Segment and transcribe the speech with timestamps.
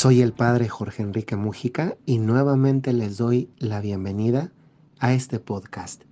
[0.00, 4.50] Soy el padre Jorge Enrique Mújica y nuevamente les doy la bienvenida
[4.98, 6.04] a este podcast,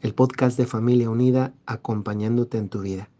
[0.00, 3.10] el podcast de Familia Unida acompañándote en tu vida.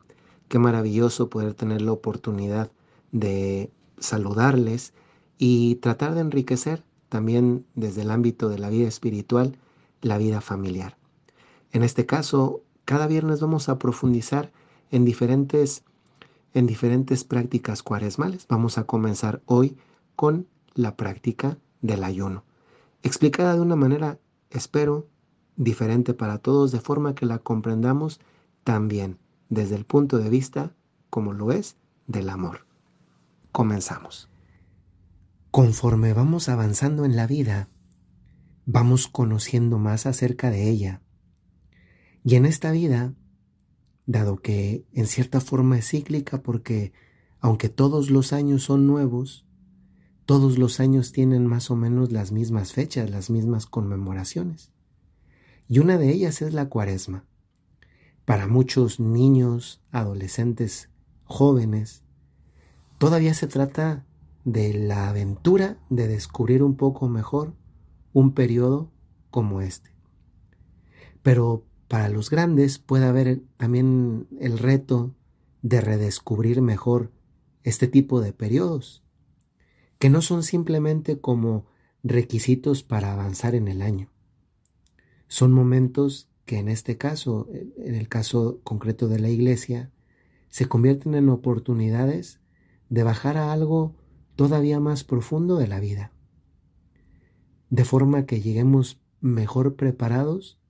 [0.48, 2.72] Qué maravilloso poder tener la oportunidad
[3.12, 4.94] de saludarles
[5.36, 9.58] y tratar de enriquecer también desde el ámbito de la vida espiritual
[10.00, 10.96] la vida familiar.
[11.70, 14.52] En este caso, cada viernes vamos a profundizar
[14.90, 15.84] en diferentes
[16.54, 18.46] en diferentes prácticas cuaresmales.
[18.48, 19.76] Vamos a comenzar hoy
[20.16, 22.44] con la práctica del ayuno,
[23.02, 24.18] explicada de una manera,
[24.50, 25.08] espero,
[25.56, 28.20] diferente para todos, de forma que la comprendamos
[28.64, 30.74] también desde el punto de vista,
[31.10, 32.66] como lo es, del amor.
[33.52, 34.28] Comenzamos.
[35.50, 37.68] Conforme vamos avanzando en la vida,
[38.66, 41.02] vamos conociendo más acerca de ella.
[42.24, 43.14] Y en esta vida,
[44.06, 46.92] dado que en cierta forma es cíclica porque
[47.40, 49.46] aunque todos los años son nuevos,
[50.26, 54.72] todos los años tienen más o menos las mismas fechas, las mismas conmemoraciones.
[55.68, 57.24] Y una de ellas es la cuaresma.
[58.24, 60.88] Para muchos niños, adolescentes,
[61.24, 62.04] jóvenes,
[62.98, 64.06] todavía se trata
[64.44, 67.54] de la aventura de descubrir un poco mejor
[68.14, 68.90] un periodo
[69.30, 69.90] como este.
[71.22, 75.14] Pero para los grandes puede haber también el reto
[75.60, 77.12] de redescubrir mejor
[77.62, 79.03] este tipo de periodos
[80.04, 81.64] que no son simplemente como
[82.02, 84.10] requisitos para avanzar en el año.
[85.28, 87.48] Son momentos que en este caso,
[87.78, 89.90] en el caso concreto de la iglesia,
[90.50, 92.38] se convierten en oportunidades
[92.90, 93.96] de bajar a algo
[94.36, 96.12] todavía más profundo de la vida,
[97.70, 100.60] de forma que lleguemos mejor preparados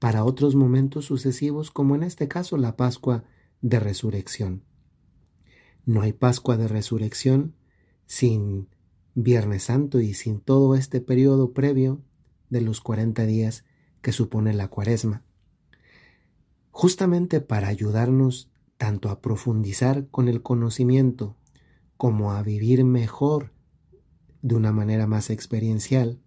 [0.00, 3.24] para otros momentos sucesivos, como en este caso la Pascua
[3.62, 4.64] de Resurrección.
[5.86, 7.54] No hay Pascua de Resurrección
[8.04, 8.68] sin
[9.14, 12.02] Viernes Santo y sin todo este periodo previo
[12.50, 13.64] de los 40 días
[14.00, 15.24] que supone la cuaresma.
[16.70, 21.36] Justamente para ayudarnos tanto a profundizar con el conocimiento
[21.96, 23.52] como a vivir mejor
[24.40, 26.20] de una manera más experiencial,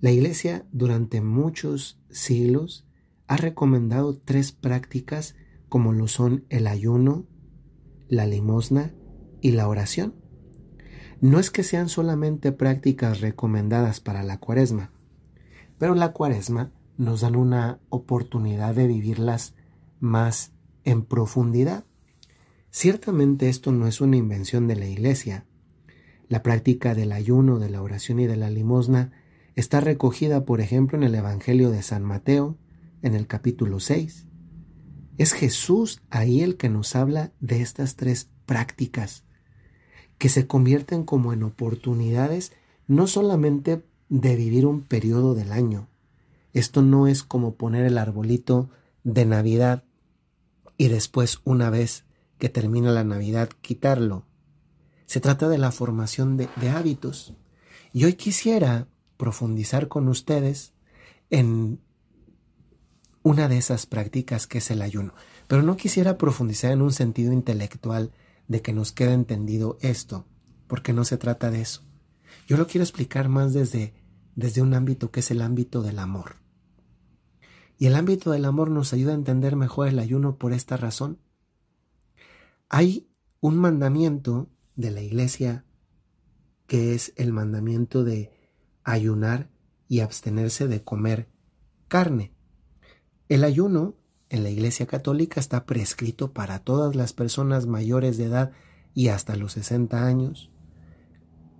[0.00, 2.86] la Iglesia durante muchos siglos
[3.26, 5.34] ha recomendado tres prácticas
[5.68, 7.26] como lo son el ayuno,
[8.08, 8.94] la limosna
[9.42, 10.14] y la oración.
[11.20, 14.92] No es que sean solamente prácticas recomendadas para la cuaresma,
[15.76, 19.54] pero la cuaresma nos dan una oportunidad de vivirlas
[19.98, 20.52] más
[20.84, 21.84] en profundidad.
[22.70, 25.44] Ciertamente esto no es una invención de la Iglesia.
[26.28, 29.10] La práctica del ayuno, de la oración y de la limosna
[29.56, 32.58] está recogida, por ejemplo, en el Evangelio de San Mateo,
[33.02, 34.26] en el capítulo 6.
[35.16, 39.24] Es Jesús ahí el que nos habla de estas tres prácticas
[40.18, 42.52] que se convierten como en oportunidades
[42.86, 45.88] no solamente de vivir un periodo del año.
[46.52, 48.70] Esto no es como poner el arbolito
[49.04, 49.84] de Navidad
[50.76, 52.04] y después una vez
[52.38, 54.24] que termina la Navidad quitarlo.
[55.06, 57.34] Se trata de la formación de, hábitos.
[57.92, 60.72] Y hoy quisiera profundizar con ustedes
[61.30, 61.80] en
[63.22, 65.14] una de esas prácticas que es el ayuno.
[65.46, 68.12] Pero no quisiera profundizar en un sentido intelectual
[68.48, 70.26] de que nos quede entendido esto,
[70.66, 71.82] porque no se trata de eso.
[72.46, 73.94] Yo lo quiero explicar más desde,
[74.34, 76.36] desde un ámbito que es el ámbito del amor.
[77.78, 81.20] Y el ámbito del amor nos ayuda a entender mejor el ayuno por esta razón.
[82.68, 83.08] Hay
[83.40, 85.64] un mandamiento de la iglesia
[86.66, 88.32] que es el mandamiento de
[88.82, 89.50] ayunar
[89.88, 91.28] y abstenerse de comer
[91.86, 92.34] carne.
[93.28, 93.96] El ayuno
[94.30, 98.52] en la Iglesia Católica está prescrito para todas las personas mayores de edad
[98.94, 100.50] y hasta los 60 años,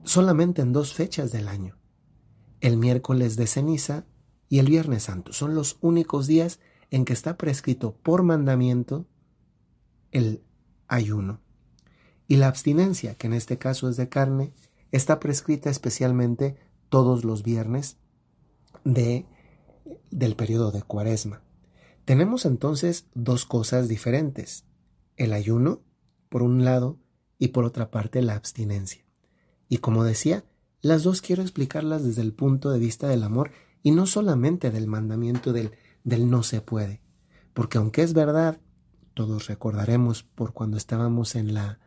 [0.05, 1.77] solamente en dos fechas del año,
[2.61, 4.05] el miércoles de ceniza
[4.49, 5.33] y el viernes santo.
[5.33, 6.61] Son los únicos días
[6.91, 9.07] en que está prescrito por mandamiento
[10.11, 10.43] el
[10.89, 11.41] ayuno.
[12.27, 14.53] Y la abstinencia, que en este caso es de carne,
[14.91, 16.57] está prescrita especialmente
[16.89, 17.97] todos los viernes
[18.85, 19.27] de,
[20.11, 21.43] del periodo de cuaresma.
[22.09, 24.65] Tenemos entonces dos cosas diferentes,
[25.19, 25.83] el ayuno,
[26.31, 26.99] por un lado,
[27.39, 29.05] y por otra parte la abstinencia.
[29.69, 30.43] Y como decía,
[30.81, 33.51] las dos quiero explicarlas desde el punto de vista del amor
[33.83, 35.73] Y no solamente del mandamiento del,
[36.03, 37.03] del no se puede,
[37.53, 38.59] porque aunque es verdad,
[39.13, 41.79] todos recordaremos por cuando estábamos en la,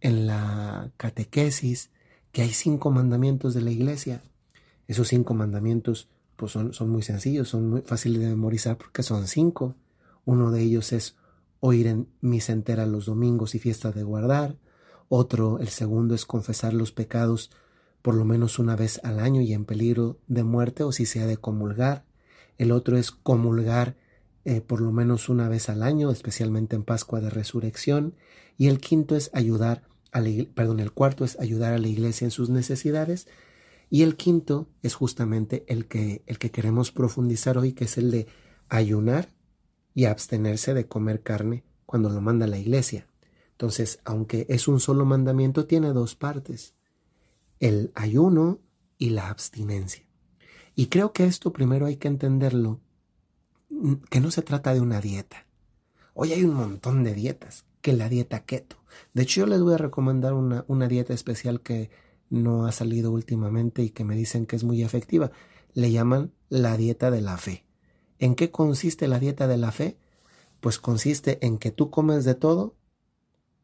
[0.00, 1.90] en la catequesis,
[2.32, 4.22] que hay cinco mandamientos de la iglesia.
[4.86, 9.76] Esos cinco mandamientos pues son, muy sencillos, son muy fáciles de memorizar porque son cinco.
[10.24, 11.16] Uno de ellos es
[11.60, 14.56] oír en misa entera los domingos y fiestas de guardar.
[15.08, 17.50] Otro, el segundo, es confesar los pecados
[18.02, 21.22] por lo menos una vez al año y en peligro de muerte o si se
[21.22, 22.04] ha de comulgar.
[22.58, 23.96] El otro es comulgar
[24.44, 28.14] eh, por lo menos una vez al año, especialmente en Pascua de Resurrección.
[28.58, 32.26] Y el quinto es ayudar a la, perdón, el cuarto es ayudar a la iglesia
[32.26, 33.26] en sus necesidades.
[33.94, 38.10] Y el quinto es justamente el que, el que queremos profundizar hoy, que es el
[38.10, 38.26] de
[38.68, 39.32] ayunar
[39.94, 43.06] y abstenerse de comer carne cuando lo manda la iglesia.
[43.52, 46.74] Entonces, aunque es un solo mandamiento, tiene dos partes,
[47.60, 48.58] el ayuno
[48.98, 50.04] y la abstinencia.
[50.74, 52.80] Y creo que esto primero hay que entenderlo,
[53.68, 55.46] mm, que no se trata de una dieta.
[56.14, 58.74] Hoy hay un montón de dietas, que la dieta keto.
[59.12, 61.90] De hecho, yo les voy a recomendar una, una dieta especial que
[62.30, 65.30] no ha salido últimamente y que me dicen que es muy efectiva.
[65.72, 67.64] Le llaman la dieta de la fe.
[68.18, 69.98] ¿En qué consiste la dieta de la fe?
[70.60, 72.76] Pues consiste en que tú comes de todo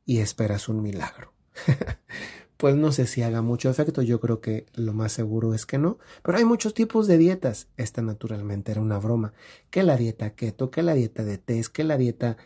[0.05, 1.33] y esperas un milagro.
[2.57, 5.79] pues no sé si haga mucho efecto, yo creo que lo más seguro es que
[5.79, 7.69] no, pero hay muchos tipos de dietas.
[7.77, 9.33] Esta naturalmente era una broma.
[9.71, 12.37] Que la dieta keto, que la dieta de test, que la dieta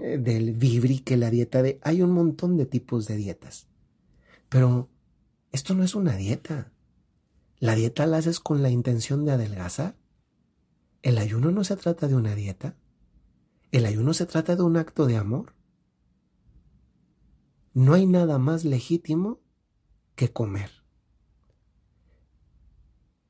[0.00, 1.80] eh, del vibri, que la dieta de...
[1.82, 3.66] Hay un montón de tipos de dietas.
[4.48, 4.88] Pero
[5.54, 6.72] esto no es una dieta.
[7.60, 9.96] La dieta la haces con la intención de adelgazar.
[11.00, 12.76] El ayuno no se trata de una dieta.
[13.70, 15.54] El ayuno se trata de un acto de amor.
[17.72, 19.42] No hay nada más legítimo
[20.16, 20.72] que comer.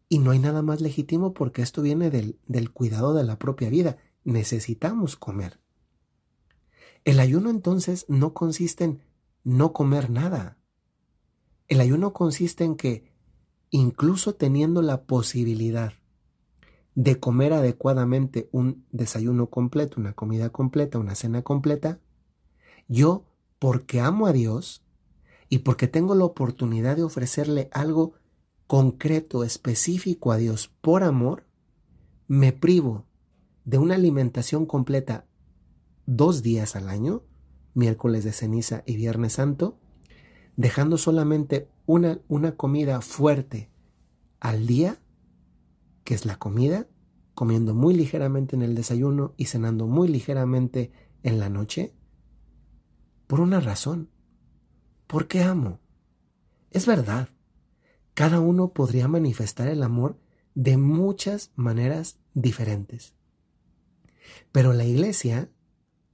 [0.08, 3.68] Y no hay nada más legítimo porque esto viene del, del, cuidado de la propia
[3.68, 3.98] vida.
[4.24, 5.60] Necesitamos comer.
[7.04, 9.02] El ayuno entonces no consiste en
[9.42, 10.56] no comer nada.
[11.68, 13.10] El ayuno consiste en que,
[13.70, 15.94] incluso teniendo la posibilidad
[16.94, 22.00] de comer adecuadamente un desayuno completo, una comida completa, una cena completa,
[22.86, 23.24] yo,
[23.58, 24.84] porque amo a Dios
[25.48, 28.14] y porque tengo la oportunidad de ofrecerle algo
[28.66, 31.46] concreto, específico a Dios por amor,
[32.28, 33.06] me privo
[33.64, 35.26] de una alimentación completa
[36.06, 37.22] dos días al año,
[37.72, 39.78] miércoles de ceniza y viernes santo,
[40.56, 43.70] dejando solamente una, una comida fuerte
[44.40, 44.98] al día
[46.04, 46.86] que es la comida,
[47.34, 50.92] comiendo muy ligeramente en el desayuno y cenando muy ligeramente
[51.22, 51.94] en la noche?
[53.26, 54.10] Por una razón.
[55.06, 55.80] Porque amo.
[56.70, 57.30] Es verdad.
[58.12, 60.18] Cada uno podría manifestar el amor
[60.54, 63.14] de muchas maneras diferentes.
[64.52, 65.50] Pero la iglesia,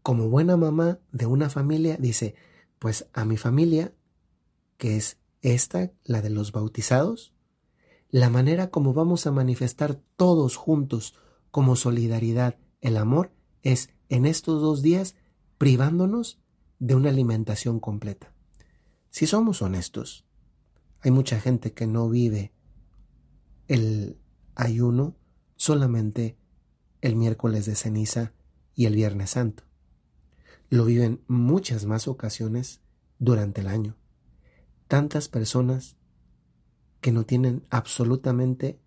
[0.02, 2.34] como buena mamá de una familia, dice,
[2.78, 3.92] pues a mi familia,
[4.80, 7.34] que es esta, la de los bautizados,
[8.08, 11.14] la manera como vamos a manifestar todos juntos
[11.50, 13.30] como solidaridad el amor
[13.62, 15.16] es en estos dos días
[15.58, 16.40] privándonos
[16.78, 18.32] de una alimentación completa.
[19.10, 20.24] Si somos honestos,
[21.00, 22.54] hay mucha gente que no vive
[23.68, 24.18] el
[24.54, 25.14] ayuno
[25.56, 26.38] solamente
[27.02, 28.32] el miércoles de ceniza
[28.74, 29.64] y el viernes santo.
[30.70, 32.80] Lo viven muchas más ocasiones
[33.18, 34.00] durante el año.
[34.90, 35.96] Tantas personas
[37.00, 38.80] que no tienen absolutamente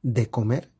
[0.00, 0.72] de comer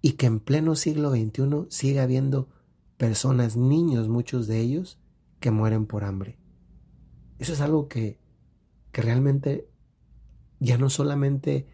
[0.00, 2.50] y que en pleno siglo XXI sigue habiendo
[2.98, 5.00] personas, niños, muchos de ellos,
[5.40, 6.38] que mueren por hambre.
[7.40, 8.20] Eso es algo que,
[8.92, 9.68] que realmente
[10.60, 11.66] ya no solamente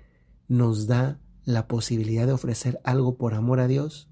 [0.48, 4.08] nos da la posibilidad de ofrecer algo por amor a Dios,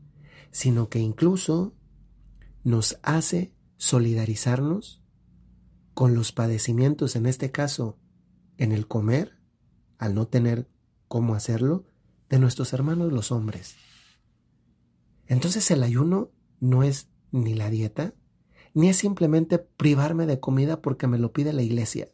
[0.51, 1.75] sino que incluso
[2.65, 5.02] nos hace solidarizarnos
[5.95, 7.99] con los padecimientos, en este caso,
[8.57, 9.39] en el comer,
[9.99, 10.69] al no tener
[11.09, 11.85] cómo hacerlo,
[12.29, 13.77] de nuestros hermanos los hombres.
[15.27, 16.31] Entonces el ayuno
[16.61, 18.15] no es ni la dieta,
[18.75, 22.09] ni es simplemente privarme de comida porque me lo pide la iglesia.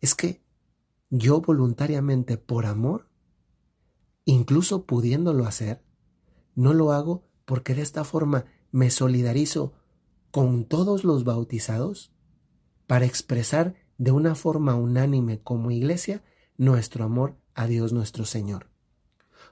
[0.00, 0.42] Es que
[1.10, 3.08] yo voluntariamente, por amor,
[4.24, 5.84] incluso pudiéndolo hacer,
[6.54, 9.74] no lo hago porque de esta forma me solidarizo
[10.30, 12.13] con todos los bautizados
[12.86, 16.22] para expresar de una forma unánime como iglesia
[16.56, 18.68] nuestro amor a Dios nuestro Señor.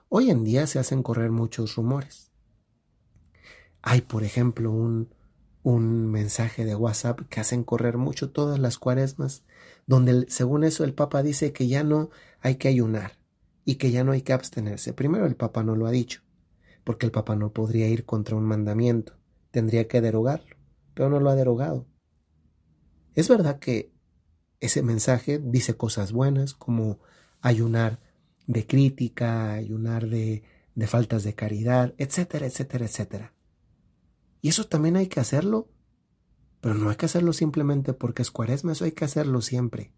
[0.09, 2.31] Hoy en día se hacen correr muchos rumores.
[3.81, 5.15] Hay, por ejemplo, un,
[5.62, 9.43] un mensaje de WhatsApp que hacen correr mucho todas las cuaresmas,
[9.87, 12.11] donde según eso el Papa dice que ya no
[12.41, 13.12] hay que ayunar,
[13.65, 14.93] y que ya no hay que abstenerse.
[14.93, 16.23] Primero el Papa no lo ha dicho,
[16.85, 19.15] porque el Papa no podría ir contra un mandamiento,
[19.51, 20.57] tendría que derogarlo,
[20.95, 21.87] pero no lo ha derogado.
[23.14, 23.92] Es verdad que
[24.61, 27.00] ese mensaje dice cosas buenas como
[27.40, 28.00] ayunar
[28.47, 33.35] de crítica, ayunar de, de faltas de caridad, etcétera, etcétera, etcétera.
[34.40, 35.69] Y eso también hay que hacerlo,
[36.61, 39.92] pero no hay que hacerlo simplemente porque es cuaresma, eso hay que hacerlo siempre.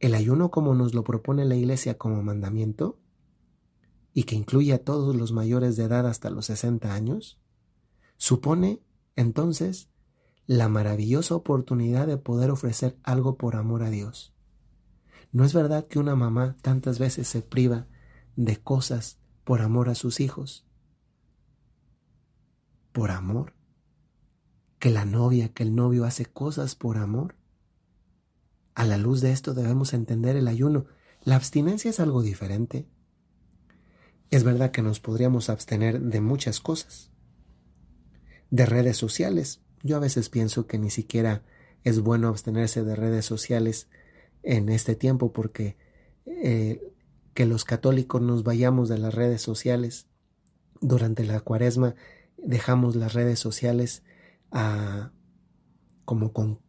[0.00, 2.98] El ayuno como nos lo propone la Iglesia como mandamiento,
[4.18, 7.38] y que incluye a todos los mayores de edad hasta los 60 años,
[8.16, 8.80] supone
[9.14, 9.90] entonces
[10.48, 14.34] la maravillosa oportunidad de poder ofrecer algo por amor a Dios.
[15.30, 17.86] ¿No es verdad que una mamá tantas veces se priva
[18.34, 20.66] de cosas por amor a sus hijos?
[22.92, 23.52] ¿Por amor?
[24.78, 27.36] ¿Que la novia, que el novio hace cosas por amor?
[28.74, 30.86] A la luz de esto debemos entender el ayuno.
[31.24, 32.88] La abstinencia es algo diferente.
[34.30, 37.10] Es verdad que nos podríamos abstener de muchas cosas.
[38.50, 39.60] De redes sociales.
[39.82, 41.42] Yo a veces pienso que ni siquiera
[41.84, 43.88] es bueno abstenerse de redes sociales
[44.42, 45.76] en este tiempo porque
[46.26, 46.80] eh,
[47.34, 50.06] que los católicos nos vayamos de las redes sociales
[50.80, 51.94] durante la cuaresma
[52.36, 54.02] dejamos las redes sociales
[54.50, 55.12] a,
[56.04, 56.60] como con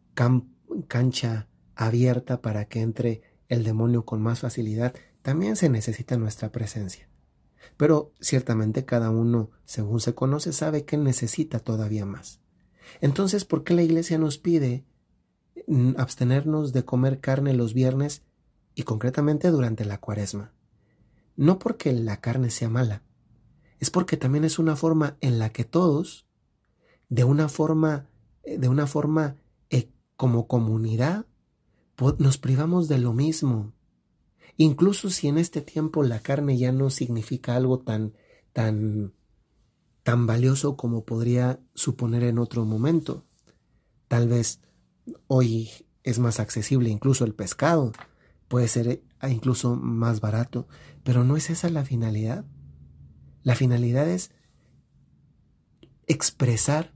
[0.88, 7.08] cancha abierta para que entre el demonio con más facilidad, también se necesita nuestra presencia.
[7.76, 12.40] Pero ciertamente cada uno, según se conoce, sabe que necesita todavía más.
[13.00, 14.84] Entonces, ¿por qué la Iglesia nos pide
[15.66, 18.22] mm, abstenernos de comer carne los viernes
[18.74, 20.52] y concretamente durante la cuaresma?
[21.36, 23.02] No porque la carne sea mala,
[23.78, 26.26] es porque también es una forma en la que todos,
[27.08, 28.08] de una forma,
[28.42, 29.36] eh, de una forma
[29.70, 31.26] eh, como comunidad,
[32.18, 33.74] nos privamos de lo mismo.
[34.56, 38.14] Incluso si en este tiempo la carne ya no significa algo tan,
[38.52, 39.14] tan,
[40.10, 43.28] tan valioso como podría suponer en otro momento.
[44.08, 44.60] Tal vez
[45.28, 45.70] hoy
[46.02, 47.92] es más accesible incluso el pescado,
[48.48, 50.66] puede ser eh, incluso más barato,
[51.04, 52.44] pero no es esa la finalidad.
[53.44, 54.32] La finalidad es
[56.08, 56.92] expresar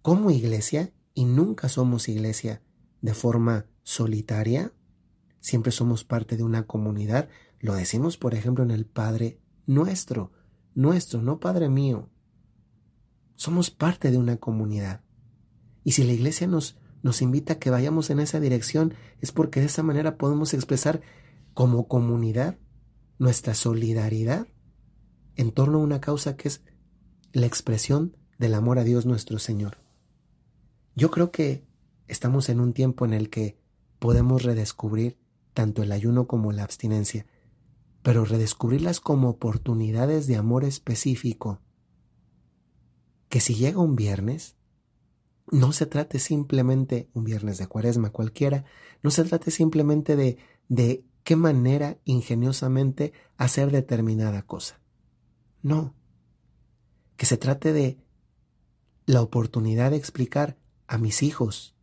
[0.00, 2.62] como iglesia, y nunca somos iglesia
[3.00, 4.72] de forma solitaria,
[5.40, 7.28] siempre somos parte de una comunidad.
[7.58, 10.30] Lo decimos, por ejemplo, en el Padre nuestro,
[10.76, 12.08] nuestro, no Padre mío.
[13.42, 15.00] Somos parte de una comunidad.
[15.82, 19.58] Y si la Iglesia nos, nos invita a que vayamos en esa dirección, es porque
[19.58, 21.00] de esa manera podemos expresar
[21.52, 22.56] como comunidad
[23.18, 24.46] nuestra solidaridad
[25.34, 26.62] en torno a una causa que es
[27.32, 29.78] la expresión del amor a Dios nuestro Señor.
[30.94, 31.66] Yo creo que
[32.06, 33.58] estamos en un tiempo en el que
[33.98, 35.18] podemos redescubrir
[35.52, 37.26] tanto el ayuno como la abstinencia,
[38.04, 41.60] pero redescubrirlas como oportunidades de amor específico.
[43.32, 44.56] Que si llega un viernes,
[45.50, 48.66] no se trate simplemente, un viernes de cuaresma cualquiera,
[49.02, 50.36] no se trate simplemente de,
[50.68, 54.82] de qué manera ingeniosamente hacer determinada cosa.
[55.62, 55.94] No.
[57.16, 57.96] Que se trate de
[59.06, 61.74] la oportunidad de explicar a mis hijos,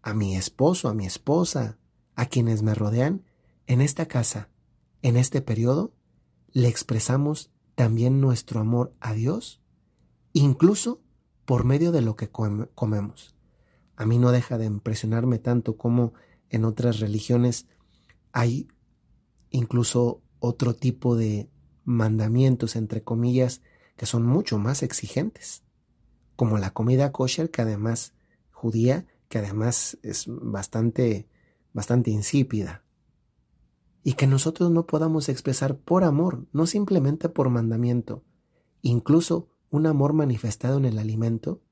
[0.00, 1.76] a mi esposo, a mi esposa,
[2.14, 3.26] a quienes me rodean,
[3.66, 4.48] en esta casa,
[5.02, 5.92] en este periodo,
[6.52, 9.60] le expresamos también nuestro amor a Dios,
[10.32, 11.00] incluso
[11.44, 13.34] por medio de lo que comemos.
[13.96, 16.14] A mí no deja de impresionarme tanto como
[16.48, 17.66] en otras religiones
[18.32, 18.68] hay
[19.50, 21.50] incluso otro tipo de
[21.84, 23.62] mandamientos, entre comillas,
[23.96, 25.64] que son mucho más exigentes,
[26.36, 28.14] como la comida kosher, que además
[28.50, 31.28] judía, que además es bastante,
[31.72, 32.84] bastante insípida.
[34.02, 38.24] Y que nosotros no podamos expresar por amor, no simplemente por mandamiento,
[38.80, 41.62] incluso un amor manifestado en el alimento,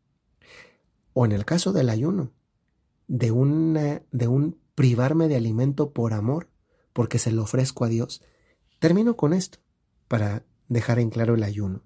[1.12, 2.33] o en el caso del ayuno,
[3.09, 6.49] de, de un privarme de alimento por amor,
[6.93, 8.23] porque se lo ofrezco a Dios.
[8.78, 9.59] Termino con esto,
[10.07, 11.83] para dejar en claro el ayuno.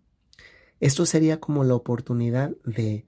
[0.80, 3.06] Esto sería como la oportunidad de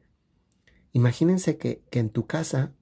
[0.94, 2.72] Imagínense que, en tu casa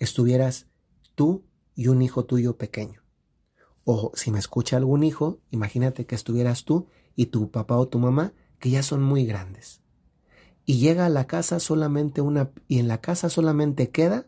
[0.00, 0.66] estuvieras
[1.14, 1.44] tú
[1.76, 3.04] y un hijo tuyo pequeño.
[3.84, 8.00] O si me escucha algún hijo, imagínate que estuvieras tú y tu papá o tu
[8.00, 9.82] mamá, que ya son muy grandes.
[10.64, 14.26] Y llega a la casa solamente una, y en la casa solamente queda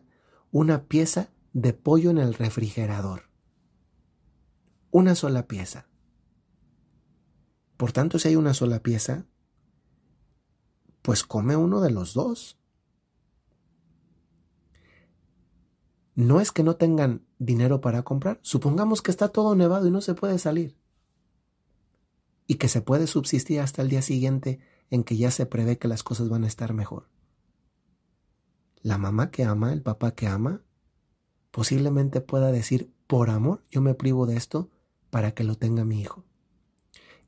[0.51, 3.23] una pieza de pollo en el refrigerador.
[4.91, 5.87] Una sola pieza.
[7.77, 9.25] Por tanto, si hay una sola pieza,
[11.01, 12.57] pues come uno de los dos.
[16.17, 20.01] no es que no tengan dinero para comprar, supongamos que está todo nevado y no
[20.01, 20.75] se puede salir.
[22.47, 25.87] Y que se puede subsistir hasta el día siguiente en que ya se prevé que
[25.87, 27.09] las cosas van a estar mejor.
[28.81, 30.63] La mamá que ama, el papá que ama,
[31.51, 34.69] posiblemente pueda decir, por amor yo me privo de esto
[35.09, 36.23] para que lo tenga mi hijo.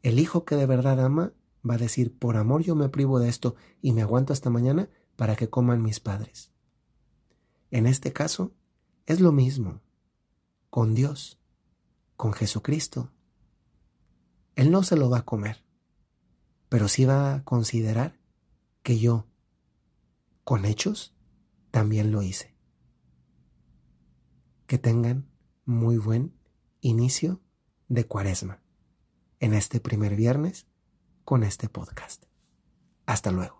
[0.01, 1.33] El hijo que de verdad ama
[1.69, 4.89] va a decir, por amor yo me privo de esto y me aguanto hasta mañana
[5.15, 6.51] para que coman mis padres.
[7.71, 8.53] En este caso,
[9.05, 9.81] es lo mismo
[10.69, 11.39] con Dios,
[12.15, 13.11] con Jesucristo.
[14.55, 15.63] Él no se lo va a comer,
[16.69, 18.19] pero sí va a considerar
[18.83, 19.27] que yo,
[20.43, 21.15] con hechos,
[21.71, 22.55] también lo hice.
[24.67, 25.29] Que tengan
[25.65, 26.33] muy buen
[26.81, 27.41] inicio
[27.87, 28.61] de cuaresma
[29.39, 30.67] en este primer viernes
[31.23, 32.25] con este podcast.
[33.05, 33.57] Hasta luego.